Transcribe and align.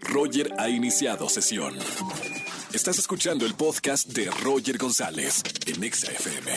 Roger 0.00 0.52
ha 0.58 0.68
iniciado 0.68 1.28
sesión. 1.28 1.74
Estás 2.72 2.98
escuchando 2.98 3.46
el 3.46 3.54
podcast 3.54 4.08
de 4.08 4.30
Roger 4.42 4.78
González 4.78 5.42
en 5.66 5.92
XFM. 5.92 6.52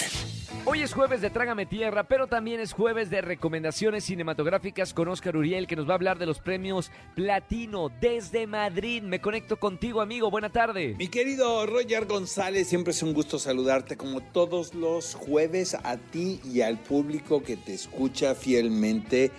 Hoy 0.65 0.81
es 0.81 0.93
jueves 0.93 1.21
de 1.21 1.29
Trágame 1.29 1.65
Tierra, 1.65 2.03
pero 2.03 2.27
también 2.27 2.59
es 2.59 2.73
jueves 2.73 3.09
de 3.09 3.21
recomendaciones 3.21 4.03
cinematográficas 4.03 4.93
con 4.93 5.07
Oscar 5.07 5.35
Uriel, 5.35 5.65
que 5.65 5.75
nos 5.75 5.87
va 5.87 5.93
a 5.93 5.95
hablar 5.95 6.19
de 6.19 6.25
los 6.25 6.39
premios 6.39 6.91
Platino 7.15 7.89
desde 8.01 8.45
Madrid. 8.45 9.01
Me 9.01 9.21
conecto 9.21 9.57
contigo, 9.57 10.01
amigo. 10.01 10.29
Buena 10.29 10.51
tarde. 10.51 10.95
Mi 10.97 11.07
querido 11.07 11.65
Roger 11.65 12.05
González, 12.05 12.67
siempre 12.67 12.91
es 12.91 13.01
un 13.01 13.13
gusto 13.13 13.39
saludarte 13.39 13.97
como 13.97 14.21
todos 14.21 14.75
los 14.75 15.15
jueves 15.15 15.75
a 15.75 15.97
ti 15.97 16.39
y 16.43 16.61
al 16.61 16.77
público 16.77 17.41
que 17.41 17.57
te 17.57 17.73
escucha 17.73 18.35
fielmente 18.35 19.31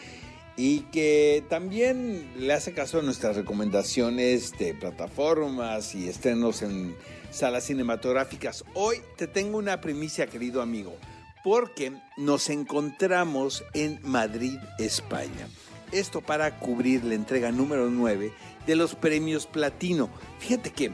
y 0.57 0.80
que 0.93 1.45
también 1.48 2.30
le 2.37 2.53
hace 2.53 2.73
caso 2.73 2.98
a 2.98 3.03
nuestras 3.03 3.37
recomendaciones 3.37 4.53
de 4.59 4.75
plataformas 4.75 5.95
y 5.95 6.09
estrenos 6.09 6.63
en 6.63 6.95
salas 7.31 7.64
cinematográficas. 7.64 8.64
Hoy 8.75 9.00
te 9.17 9.26
tengo 9.26 9.59
una 9.59 9.81
primicia, 9.81 10.26
querido 10.26 10.61
amigo, 10.61 10.95
porque 11.43 11.93
nos 12.17 12.50
encontramos 12.50 13.64
en 13.73 13.99
Madrid, 14.03 14.59
España. 14.79 15.49
Esto 15.90 16.21
para 16.21 16.59
cubrir 16.59 17.04
la 17.04 17.14
entrega 17.14 17.50
número 17.50 17.90
9 17.90 18.32
de 18.67 18.76
los 18.76 18.95
premios 18.95 19.46
Platino. 19.46 20.11
Fíjate 20.39 20.71
que 20.71 20.90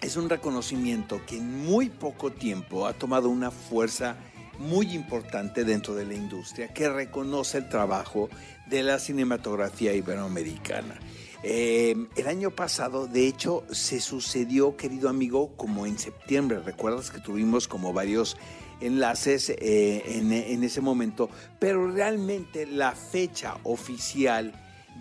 es 0.00 0.16
un 0.16 0.28
reconocimiento 0.28 1.20
que 1.26 1.36
en 1.36 1.64
muy 1.64 1.88
poco 1.88 2.30
tiempo 2.32 2.86
ha 2.86 2.92
tomado 2.92 3.28
una 3.28 3.50
fuerza 3.50 4.16
muy 4.60 4.94
importante 4.94 5.64
dentro 5.64 5.94
de 5.94 6.04
la 6.04 6.14
industria 6.14 6.68
que 6.68 6.88
reconoce 6.88 7.58
el 7.58 7.68
trabajo 7.68 8.28
de 8.66 8.82
la 8.82 8.98
cinematografía 8.98 9.92
iberoamericana. 9.94 10.96
Eh, 11.42 11.96
el 12.16 12.26
año 12.26 12.50
pasado, 12.50 13.06
de 13.06 13.26
hecho, 13.26 13.64
se 13.70 14.00
sucedió, 14.00 14.76
querido 14.76 15.08
amigo, 15.08 15.56
como 15.56 15.86
en 15.86 15.98
septiembre. 15.98 16.60
Recuerdas 16.60 17.10
que 17.10 17.18
tuvimos 17.18 17.66
como 17.66 17.94
varios 17.94 18.36
enlaces 18.80 19.50
eh, 19.50 20.02
en, 20.06 20.32
en 20.32 20.62
ese 20.62 20.80
momento, 20.80 21.30
pero 21.58 21.90
realmente 21.90 22.66
la 22.66 22.92
fecha 22.92 23.56
oficial 23.64 24.52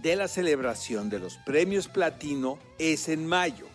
de 0.01 0.15
la 0.15 0.29
celebración 0.29 1.09
de 1.09 1.19
los 1.19 1.37
premios 1.37 1.89
platino 1.89 2.57
es 2.77 3.09
en 3.09 3.27
mayo. 3.27 3.65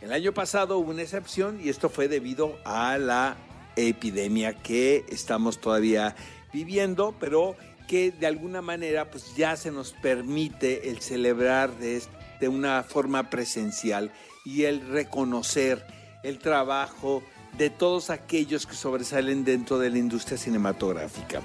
El 0.00 0.12
año 0.12 0.32
pasado 0.32 0.78
hubo 0.78 0.90
una 0.90 1.02
excepción 1.02 1.60
y 1.62 1.68
esto 1.68 1.88
fue 1.88 2.08
debido 2.08 2.58
a 2.64 2.96
la 2.98 3.36
epidemia 3.76 4.54
que 4.54 5.04
estamos 5.08 5.60
todavía 5.60 6.14
viviendo, 6.52 7.14
pero 7.18 7.56
que 7.86 8.12
de 8.12 8.26
alguna 8.26 8.62
manera 8.62 9.10
pues 9.10 9.36
ya 9.36 9.56
se 9.56 9.70
nos 9.70 9.92
permite 9.92 10.90
el 10.90 11.00
celebrar 11.00 11.76
de, 11.78 12.02
de 12.40 12.48
una 12.48 12.82
forma 12.82 13.30
presencial 13.30 14.10
y 14.44 14.64
el 14.64 14.86
reconocer 14.88 15.86
el 16.22 16.38
trabajo 16.38 17.22
de 17.58 17.70
todos 17.70 18.10
aquellos 18.10 18.66
que 18.66 18.74
sobresalen 18.74 19.44
dentro 19.44 19.78
de 19.78 19.90
la 19.90 19.98
industria 19.98 20.38
cinematográfica. 20.38 21.42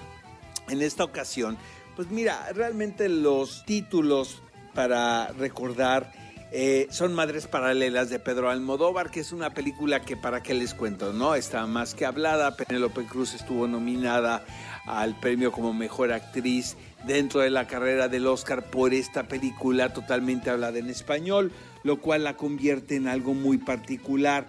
En 0.69 0.81
esta 0.81 1.03
ocasión, 1.03 1.57
pues 1.95 2.09
mira, 2.09 2.51
realmente 2.53 3.09
los 3.09 3.65
títulos 3.65 4.41
para 4.73 5.27
recordar 5.33 6.11
eh, 6.51 6.87
son 6.89 7.13
Madres 7.13 7.45
Paralelas 7.45 8.09
de 8.09 8.17
Pedro 8.17 8.49
Almodóvar, 8.49 9.11
que 9.11 9.19
es 9.19 9.31
una 9.31 9.53
película 9.53 10.01
que 10.01 10.17
para 10.17 10.41
qué 10.41 10.55
les 10.55 10.73
cuento, 10.73 11.13
¿no? 11.13 11.35
Está 11.35 11.67
más 11.67 11.93
que 11.93 12.05
hablada. 12.05 12.55
Penélope 12.55 13.05
Cruz 13.05 13.35
estuvo 13.35 13.67
nominada 13.67 14.43
al 14.87 15.19
premio 15.19 15.51
como 15.51 15.73
mejor 15.73 16.11
actriz 16.11 16.75
dentro 17.05 17.41
de 17.41 17.51
la 17.51 17.67
carrera 17.67 18.07
del 18.07 18.25
Oscar 18.25 18.63
por 18.71 18.95
esta 18.95 19.27
película 19.27 19.93
totalmente 19.93 20.49
hablada 20.49 20.79
en 20.79 20.89
español, 20.89 21.51
lo 21.83 22.01
cual 22.01 22.23
la 22.23 22.35
convierte 22.35 22.95
en 22.95 23.07
algo 23.07 23.35
muy 23.35 23.59
particular. 23.59 24.47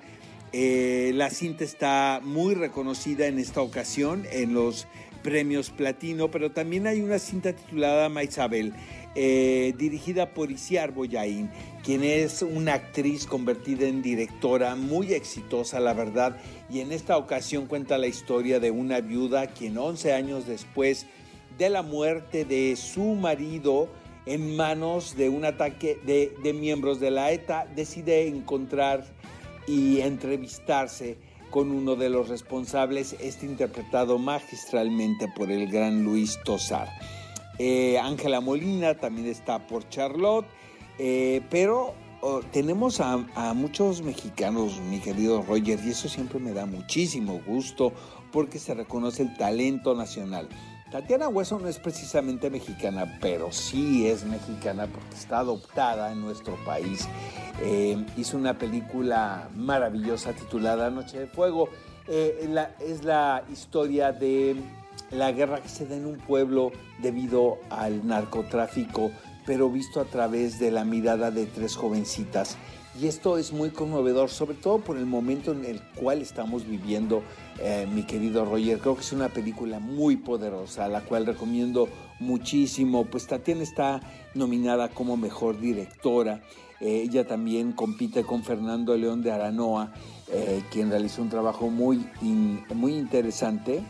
Eh, 0.53 1.13
la 1.15 1.29
cinta 1.29 1.65
está 1.65 2.21
muy 2.23 2.55
reconocida 2.55 3.27
en 3.27 3.39
esta 3.39 3.61
ocasión 3.61 4.27
en 4.33 4.55
los 4.55 4.89
premios 5.23 5.71
platino, 5.71 6.31
pero 6.31 6.51
también 6.51 6.87
hay 6.87 7.01
una 7.03 7.19
cinta 7.19 7.53
titulada 7.53 8.09
Maisabel, 8.09 8.73
eh, 9.15 9.75
dirigida 9.77 10.35
por 10.35 10.51
Isiar 10.51 10.93
Boyain, 10.93 11.51
quien 11.83 12.05
es 12.05 12.43
una 12.43 12.75
actriz 12.75 13.27
convertida 13.27 13.89
en 13.89 14.03
directora 14.03 14.77
muy 14.77 15.15
exitosa, 15.15 15.81
la 15.81 15.95
verdad, 15.95 16.37
y 16.71 16.81
en 16.81 16.93
esta 16.93 17.17
ocasión 17.17 17.67
cuenta 17.67 17.99
la 17.99 18.07
historia 18.07 18.61
de 18.61 18.71
una 18.71 19.01
viuda 19.01 19.49
quien 19.49 19.79
11 19.79 20.13
años 20.13 20.47
después 20.47 21.07
de 21.59 21.71
la 21.71 21.83
muerte 21.83 22.45
de 22.45 22.77
su 22.77 23.03
marido 23.03 23.89
en 24.27 24.55
manos 24.55 25.17
de 25.17 25.29
un 25.29 25.45
ataque 25.45 25.99
de, 26.07 26.33
de 26.43 26.53
miembros 26.53 27.01
de 27.01 27.11
la 27.11 27.33
ETA, 27.33 27.67
decide 27.75 28.29
encontrar 28.29 29.05
y 29.67 30.01
entrevistarse 30.01 31.17
con 31.51 31.73
uno 31.73 31.97
de 31.97 32.11
los 32.11 32.29
responsables, 32.29 33.17
este 33.21 33.47
interpretado 33.47 34.19
magistralmente 34.19 35.27
por 35.37 35.51
el 35.51 35.69
gran 35.69 36.05
Luis 36.05 36.39
Tosar. 36.45 36.89
Eh, 37.63 37.99
Ángela 37.99 38.41
Molina 38.41 38.95
también 38.95 39.27
está 39.27 39.67
por 39.67 39.87
Charlotte, 39.91 40.47
eh, 40.99 41.43
pero 41.51 41.93
oh, 42.23 42.41
tenemos 42.53 43.03
a, 43.03 43.19
muchos 43.53 44.01
mexicanos, 44.01 44.81
mi 44.89 44.99
querido 44.99 45.43
Roger, 45.43 45.79
y 45.85 45.91
eso 45.91 46.09
siempre 46.09 46.39
me 46.39 46.55
da 46.55 46.65
muchísimo 46.65 47.39
gusto 47.47 47.93
porque 48.33 48.59
se 48.59 48.73
reconoce 48.73 49.25
el 49.25 49.37
talento 49.37 49.95
nacional. 49.95 50.49
Tatiana 50.91 51.29
Hueso 51.29 51.59
no 51.59 51.69
es 51.69 51.79
precisamente 51.79 52.49
mexicana, 52.49 53.19
pero 53.21 53.53
sí 53.53 54.07
es 54.07 54.25
mexicana 54.25 54.87
porque 54.87 55.15
está 55.15 55.41
adoptada 55.41 56.13
en 56.13 56.23
nuestro 56.23 56.57
país. 56.65 57.11
Eh, 57.61 58.03
hizo 58.17 58.39
una 58.39 58.57
película 58.57 59.51
maravillosa 59.55 60.33
titulada 60.33 60.89
Noche 60.89 61.19
de 61.19 61.27
Fuego. 61.27 61.69
es 62.09 63.05
la 63.05 63.45
historia 63.53 64.13
de 64.13 64.57
la 65.11 65.33
guerra 65.33 65.61
que 65.61 65.69
se 65.69 65.87
da 65.87 65.97
en 65.97 66.07
un 66.07 66.19
pueblo 66.19 66.73
debido 67.03 67.59
al 67.69 68.07
narcotráfico, 68.07 69.11
pero 69.47 69.71
visto 69.71 70.01
a 70.01 70.05
través 70.05 70.59
de 70.59 70.71
la 70.71 70.85
mirada 70.85 71.31
de 71.31 71.47
tres 71.47 71.77
jovencitas. 71.77 72.57
Y 73.01 73.07
esto 73.07 73.39
es 73.39 73.53
muy 73.53 73.71
conmovedor, 73.71 74.31
sobre 74.31 74.57
todo 74.57 74.79
por 74.79 74.97
el 74.97 75.07
momento 75.07 75.53
en 75.53 75.65
el 75.65 75.81
cual 75.95 76.21
estamos 76.21 76.67
viviendo, 76.67 77.23
eh, 77.61 77.87
mi 77.93 78.03
querido 78.03 78.45
Roger. 78.45 78.79
Creo 78.79 78.97
que 78.97 79.03
es 79.03 79.13
una 79.13 79.29
película 79.29 79.79
muy 79.79 80.17
poderosa, 80.17 80.89
la 80.89 81.01
cual 81.03 81.25
recomiendo 81.25 81.89
muchísimo. 82.19 83.05
Pues 83.05 83.27
Tatiana 83.27 83.63
está 83.63 84.01
nominada 84.35 84.89
como 84.89 85.17
mejor 85.17 85.61
directora. 85.61 86.43
Eh, 86.81 87.03
ella 87.05 87.27
también 87.27 87.73
compite 87.73 88.25
con 88.25 88.43
Fernando 88.43 88.97
León 88.97 89.23
de 89.23 89.31
Aranoa, 89.31 89.93
eh, 90.33 90.63
quien 90.71 90.91
realizó 90.91 91.23
un 91.23 91.29
trabajo 91.29 91.71
muy, 91.71 92.05
muy 92.75 92.95
interesante 92.97 93.83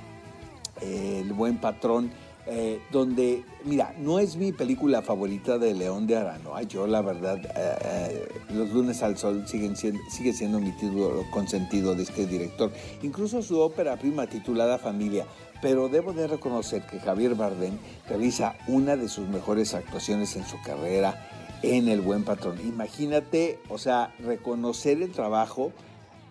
el 0.82 1.32
buen 1.32 1.58
patrón, 1.58 2.10
eh, 2.46 2.80
donde, 2.90 3.44
mira, 3.64 3.94
no 3.98 4.18
es 4.18 4.36
mi 4.36 4.50
película 4.52 5.02
favorita 5.02 5.58
de 5.58 5.74
León 5.74 6.06
de 6.06 6.16
Arano. 6.16 6.60
Yo, 6.62 6.86
la 6.86 7.02
verdad, 7.02 7.38
eh, 7.44 7.78
eh, 7.84 8.28
Los 8.54 8.70
lunes 8.70 9.02
al 9.02 9.18
sol 9.18 9.46
siguen 9.46 9.76
siendo, 9.76 10.00
sigue 10.10 10.32
siendo 10.32 10.58
mi 10.58 10.72
título 10.72 11.24
consentido 11.30 11.94
de 11.94 12.02
este 12.02 12.26
director. 12.26 12.72
Incluso 13.02 13.42
su 13.42 13.60
ópera 13.60 13.96
prima 13.96 14.26
titulada 14.26 14.78
Familia. 14.78 15.26
Pero 15.62 15.88
debo 15.90 16.14
de 16.14 16.26
reconocer 16.26 16.86
que 16.86 16.98
Javier 16.98 17.34
Bardem 17.34 17.76
realiza 18.08 18.56
una 18.66 18.96
de 18.96 19.10
sus 19.10 19.28
mejores 19.28 19.74
actuaciones 19.74 20.34
en 20.36 20.46
su 20.46 20.60
carrera 20.62 21.28
en 21.62 21.88
El 21.88 22.00
Buen 22.00 22.24
Patrón. 22.24 22.58
Imagínate, 22.66 23.58
o 23.68 23.76
sea, 23.76 24.14
reconocer 24.20 25.02
el 25.02 25.12
trabajo 25.12 25.72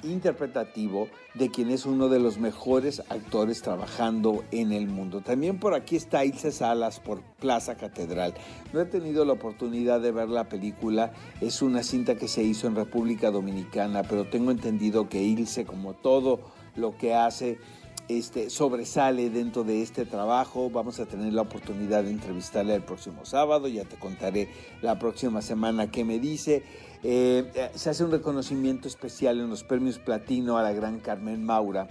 interpretativo 0.03 1.07
de 1.33 1.49
quien 1.49 1.69
es 1.69 1.85
uno 1.85 2.09
de 2.09 2.19
los 2.19 2.37
mejores 2.37 3.01
actores 3.09 3.61
trabajando 3.61 4.43
en 4.51 4.71
el 4.71 4.87
mundo. 4.87 5.21
También 5.21 5.59
por 5.59 5.73
aquí 5.73 5.95
está 5.95 6.25
Ilse 6.25 6.51
Salas 6.51 6.99
por 6.99 7.21
Plaza 7.39 7.75
Catedral. 7.75 8.33
No 8.73 8.81
he 8.81 8.85
tenido 8.85 9.25
la 9.25 9.33
oportunidad 9.33 10.01
de 10.01 10.11
ver 10.11 10.29
la 10.29 10.49
película, 10.49 11.11
es 11.41 11.61
una 11.61 11.83
cinta 11.83 12.15
que 12.15 12.27
se 12.27 12.43
hizo 12.43 12.67
en 12.67 12.75
República 12.75 13.31
Dominicana, 13.31 14.03
pero 14.03 14.25
tengo 14.25 14.51
entendido 14.51 15.09
que 15.09 15.21
Ilse, 15.21 15.65
como 15.65 15.93
todo 15.93 16.39
lo 16.75 16.97
que 16.97 17.13
hace, 17.13 17.59
este, 18.09 18.49
sobresale 18.49 19.29
dentro 19.29 19.63
de 19.63 19.81
este 19.81 20.05
trabajo. 20.05 20.69
Vamos 20.69 20.99
a 20.99 21.05
tener 21.05 21.31
la 21.31 21.43
oportunidad 21.43 22.03
de 22.03 22.09
entrevistarle 22.09 22.75
el 22.75 22.81
próximo 22.81 23.23
sábado, 23.23 23.67
ya 23.67 23.85
te 23.85 23.97
contaré 23.97 24.49
la 24.81 24.99
próxima 24.99 25.41
semana 25.41 25.91
qué 25.91 26.03
me 26.03 26.19
dice. 26.19 26.63
Eh, 27.03 27.71
se 27.75 27.89
hace 27.89 28.03
un 28.03 28.11
reconocimiento 28.11 28.87
especial 28.87 29.39
en 29.39 29.49
los 29.49 29.63
premios 29.63 29.99
Platino 29.99 30.57
a 30.57 30.63
la 30.63 30.73
gran 30.73 30.99
Carmen 30.99 31.45
Maura 31.45 31.87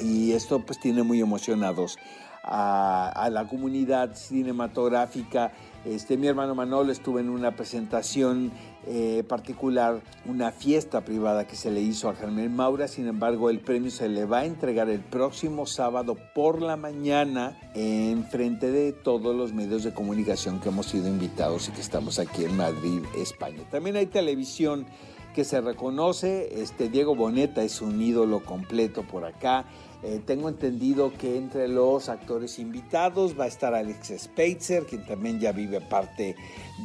y 0.00 0.32
esto 0.32 0.64
pues 0.64 0.80
tiene 0.80 1.04
muy 1.04 1.20
emocionados 1.20 1.98
a, 2.42 3.28
la 3.30 3.46
comunidad 3.46 4.14
cinematográfica 4.14 5.52
Este, 5.84 6.16
mi 6.16 6.26
hermano 6.26 6.54
Manolo 6.54 6.92
estuvo 6.92 7.18
en 7.18 7.28
una 7.28 7.52
presentación 7.56 8.52
eh, 8.86 9.24
particular, 9.26 10.02
una 10.26 10.52
fiesta 10.52 11.02
privada 11.02 11.46
que 11.46 11.56
se 11.56 11.70
le 11.70 11.80
hizo 11.80 12.08
a 12.08 12.14
Germán 12.14 12.54
Maura, 12.54 12.88
sin 12.88 13.06
embargo 13.06 13.50
el 13.50 13.60
premio 13.60 13.90
se 13.90 14.08
le 14.08 14.24
va 14.24 14.40
a 14.40 14.44
entregar 14.44 14.88
el 14.88 15.00
próximo 15.00 15.66
sábado 15.66 16.16
por 16.34 16.60
la 16.60 16.76
mañana 16.76 17.58
en 17.74 18.24
frente 18.24 18.70
de 18.70 18.92
todos 18.92 19.34
los 19.34 19.52
medios 19.52 19.84
de 19.84 19.94
comunicación 19.94 20.60
que 20.60 20.68
hemos 20.68 20.86
sido 20.86 21.08
invitados 21.08 21.68
y 21.68 21.72
que 21.72 21.80
estamos 21.80 22.18
aquí 22.18 22.44
en 22.44 22.56
Madrid, 22.56 23.02
España. 23.16 23.62
También 23.70 23.96
hay 23.96 24.06
televisión 24.06 24.86
que 25.34 25.44
se 25.44 25.60
reconoce, 25.60 26.62
este 26.62 26.88
Diego 26.88 27.14
Boneta 27.14 27.62
es 27.62 27.82
un 27.82 28.00
ídolo 28.00 28.42
completo 28.44 29.02
por 29.02 29.24
acá. 29.24 29.66
Eh, 30.02 30.20
tengo 30.24 30.48
entendido 30.48 31.12
que 31.18 31.36
entre 31.36 31.66
los 31.66 32.08
actores 32.08 32.58
invitados 32.58 33.38
va 33.38 33.44
a 33.44 33.48
estar 33.48 33.74
Alex 33.74 34.12
Speitzer, 34.16 34.84
quien 34.84 35.04
también 35.04 35.40
ya 35.40 35.52
vive 35.52 35.80
parte 35.80 36.36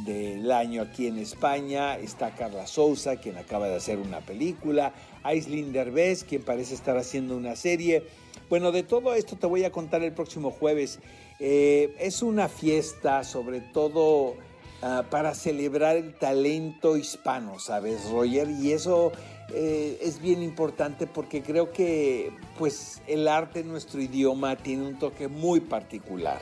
del 0.04 0.50
año 0.50 0.82
aquí 0.82 1.06
en 1.06 1.18
España. 1.18 1.96
Está 1.96 2.34
Carla 2.34 2.66
Souza, 2.66 3.16
quien 3.16 3.38
acaba 3.38 3.68
de 3.68 3.76
hacer 3.76 3.98
una 3.98 4.20
película. 4.20 4.92
Aislinn 5.22 5.72
Derbez, 5.72 6.24
quien 6.24 6.42
parece 6.42 6.74
estar 6.74 6.96
haciendo 6.96 7.36
una 7.36 7.56
serie. 7.56 8.04
Bueno, 8.48 8.72
de 8.72 8.82
todo 8.82 9.14
esto 9.14 9.36
te 9.36 9.46
voy 9.46 9.64
a 9.64 9.70
contar 9.70 10.02
el 10.02 10.12
próximo 10.12 10.50
jueves. 10.50 10.98
Eh, 11.38 11.94
es 12.00 12.22
una 12.22 12.48
fiesta, 12.48 13.22
sobre 13.22 13.60
todo 13.60 14.34
Ah, 14.82 15.04
para 15.10 15.34
celebrar 15.34 15.96
el 15.96 16.14
talento 16.14 16.96
hispano, 16.96 17.58
¿sabes, 17.58 18.08
Roger? 18.10 18.48
Y 18.48 18.72
eso 18.72 19.12
eh, 19.52 19.98
es 20.00 20.22
bien 20.22 20.42
importante 20.42 21.06
porque 21.06 21.42
creo 21.42 21.70
que 21.70 22.32
pues 22.58 23.02
el 23.06 23.28
arte 23.28 23.60
en 23.60 23.68
nuestro 23.68 24.00
idioma 24.00 24.56
tiene 24.56 24.86
un 24.86 24.98
toque 24.98 25.28
muy 25.28 25.60
particular 25.60 26.40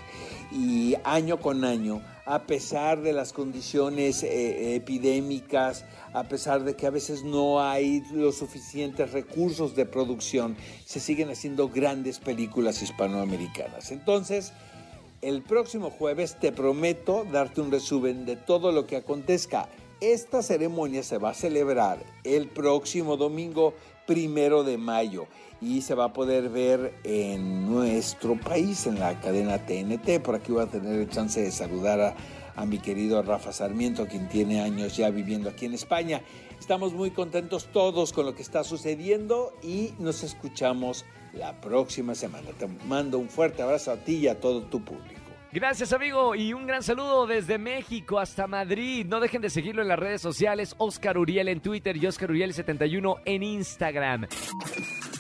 y 0.53 0.95
año 1.03 1.41
con 1.41 1.65
año, 1.65 2.01
a 2.27 2.45
pesar 2.45 3.03
de 3.03 3.13
las 3.13 3.33
condiciones 3.33 4.23
eh, 4.23 4.77
epidémicas, 4.77 5.85
a 6.13 6.23
pesar 6.29 6.63
de 6.63 6.77
que 6.77 6.87
a 6.87 6.91
veces 6.91 7.25
no 7.25 7.61
hay 7.61 8.05
los 8.13 8.37
suficientes 8.39 9.11
recursos 9.11 9.75
de 9.75 9.85
producción, 9.85 10.57
se 10.85 11.01
siguen 11.01 11.29
haciendo 11.31 11.71
grandes 11.71 12.21
películas 12.21 12.83
hispanoamericanas. 12.83 13.91
Entonces, 13.91 14.53
el 15.21 15.43
próximo 15.43 15.91
jueves 15.91 16.39
te 16.39 16.53
prometo 16.53 17.25
darte 17.25 17.61
un 17.61 17.73
resumen 17.73 18.25
de 18.25 18.37
todo 18.37 18.73
lo 18.73 18.87
que 18.87 18.97
acontezca. 18.97 19.69
Esta 20.01 20.43
ceremonia 20.43 21.03
se 21.03 21.19
va 21.19 21.31
a 21.31 21.35
celebrar 21.35 21.99
el 22.23 22.49
próximo 22.49 23.17
domingo 23.17 23.75
primero 24.07 24.63
de 24.63 24.79
mayo 24.79 25.27
y 25.61 25.83
se 25.83 25.95
va 25.95 26.05
a 26.05 26.13
poder 26.13 26.49
ver 26.51 26.95
en 27.03 27.69
nuestro 27.69 28.39
país, 28.39 28.87
en 28.87 29.01
la 29.01 29.21
cadena 29.21 29.59
TNT. 29.59 30.21
Por 30.23 30.37
aquí 30.37 30.53
voy 30.53 30.63
a 30.63 30.67
tener 30.67 31.01
el 31.01 31.09
chance 31.09 31.43
de 31.43 31.51
saludar 31.51 32.01
a, 32.01 32.15
a 32.59 32.67
mi 32.67 32.79
querido 32.79 33.23
Rafa 33.23 33.53
Sarmiento, 33.53 34.07
quien 34.09 34.29
tiene 34.29 34.61
años 34.61 34.97
ya 34.97 35.11
viviendo 35.11 35.49
aquí 35.49 35.67
en 35.67 35.75
España. 35.75 36.23
Estamos 36.59 36.93
muy 36.93 37.13
contentos 37.13 37.69
todos 37.73 38.13
con 38.13 38.27
lo 38.27 38.35
que 38.35 38.43
está 38.43 38.65
sucediendo 38.65 39.53
y 39.63 39.93
nos 40.01 40.25
escuchamos 40.25 41.05
la 41.33 41.61
próxima 41.61 42.17
semana. 42.17 42.51
Te 42.59 42.67
mando 42.87 43.19
un 43.19 43.29
fuerte 43.29 43.63
abrazo 43.63 43.93
a 43.93 43.97
ti 43.99 44.17
y 44.17 44.29
a 44.29 44.41
todo 44.41 44.63
tu 44.63 44.85
público. 44.85 45.21
Gracias 45.53 45.93
amigo 45.93 46.35
y 46.35 46.53
un 46.53 46.67
gran 46.67 46.83
saludo 46.83 47.27
desde 47.27 47.59
México 47.59 48.19
hasta 48.19 48.49
Madrid. 48.49 49.07
No 49.07 49.21
dejen 49.21 49.41
de 49.41 49.51
seguirlo 49.51 49.81
en 49.83 49.89
las 49.89 49.99
redes 49.99 50.21
sociales, 50.21 50.75
Oscar 50.79 51.17
Uriel 51.17 51.49
en 51.49 51.61
Twitter 51.61 51.97
y 51.97 52.07
Oscar 52.07 52.31
Uriel71 52.31 53.23
en 53.25 53.43
Instagram. 53.45 54.27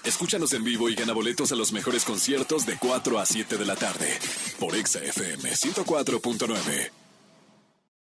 Escúchanos 0.05 0.53
en 0.55 0.65
vivo 0.65 0.89
y 0.89 0.97
gana 0.97 1.13
boletos 1.13 1.53
a 1.53 1.57
los 1.57 1.73
mejores 1.73 2.05
conciertos 2.05 2.67
de 2.67 2.77
4 2.79 3.19
a 3.19 3.25
7 3.25 3.57
de 3.57 3.65
la 3.65 3.77
tarde 3.77 4.09
por 4.59 4.75
Exa 4.75 4.99
FM 5.05 5.51
104.9. 5.51 7.08